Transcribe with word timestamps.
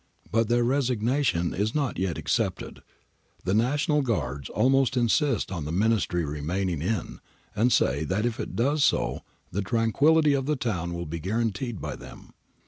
But 0.31 0.47
their 0.47 0.63
resignation 0.63 1.53
is 1.53 1.75
not 1.75 1.99
yet 1.99 2.17
accepted. 2.17 2.81
The 3.43 3.53
National 3.53 4.01
Guards 4.01 4.49
almost 4.49 4.97
insist 4.97 5.51
on 5.51 5.65
the 5.65 5.71
Ministry 5.71 6.25
remaining 6.25 6.81
in, 6.81 7.19
and 7.55 7.71
say 7.71 8.03
that 8.05 8.25
if 8.25 8.39
it 8.39 8.55
does 8.55 8.83
so 8.83 9.21
the 9.51 9.61
tranquillity 9.61 10.33
of 10.33 10.47
the 10.47 10.55
town 10.55 10.95
will 10.95 11.05
be 11.05 11.19
guaranteed 11.19 11.79
by 11.79 11.95
them. 11.95 12.33